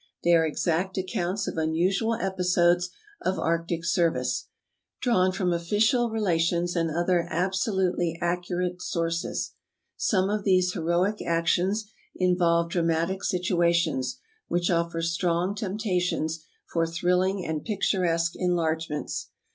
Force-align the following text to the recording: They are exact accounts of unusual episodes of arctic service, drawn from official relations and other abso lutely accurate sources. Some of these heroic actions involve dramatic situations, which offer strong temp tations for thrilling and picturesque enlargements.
They 0.23 0.33
are 0.33 0.47
exact 0.47 0.97
accounts 0.97 1.47
of 1.47 1.57
unusual 1.59 2.15
episodes 2.15 2.89
of 3.21 3.37
arctic 3.37 3.85
service, 3.85 4.47
drawn 4.99 5.31
from 5.31 5.53
official 5.53 6.09
relations 6.09 6.75
and 6.75 6.89
other 6.89 7.27
abso 7.31 7.71
lutely 7.71 8.17
accurate 8.19 8.81
sources. 8.81 9.53
Some 9.97 10.27
of 10.27 10.43
these 10.43 10.73
heroic 10.73 11.21
actions 11.23 11.85
involve 12.15 12.71
dramatic 12.71 13.23
situations, 13.23 14.17
which 14.47 14.71
offer 14.71 15.03
strong 15.03 15.53
temp 15.53 15.81
tations 15.81 16.45
for 16.65 16.87
thrilling 16.87 17.45
and 17.45 17.63
picturesque 17.63 18.31
enlargements. 18.35 19.29